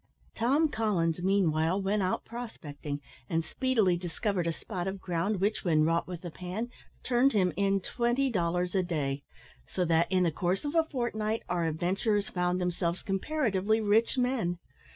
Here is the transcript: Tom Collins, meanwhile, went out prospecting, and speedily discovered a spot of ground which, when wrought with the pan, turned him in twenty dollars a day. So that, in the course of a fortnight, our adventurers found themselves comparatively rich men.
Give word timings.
Tom 0.33 0.67
Collins, 0.69 1.21
meanwhile, 1.21 1.79
went 1.79 2.01
out 2.01 2.25
prospecting, 2.25 3.01
and 3.29 3.45
speedily 3.45 3.97
discovered 3.97 4.47
a 4.47 4.51
spot 4.51 4.87
of 4.87 4.99
ground 4.99 5.39
which, 5.39 5.63
when 5.63 5.83
wrought 5.83 6.07
with 6.07 6.21
the 6.21 6.31
pan, 6.31 6.69
turned 7.03 7.33
him 7.33 7.53
in 7.55 7.79
twenty 7.81 8.27
dollars 8.31 8.73
a 8.73 8.81
day. 8.81 9.21
So 9.67 9.85
that, 9.85 10.11
in 10.11 10.23
the 10.23 10.31
course 10.31 10.65
of 10.65 10.73
a 10.73 10.85
fortnight, 10.85 11.43
our 11.47 11.65
adventurers 11.67 12.29
found 12.29 12.59
themselves 12.59 13.03
comparatively 13.03 13.79
rich 13.79 14.17
men. 14.17 14.57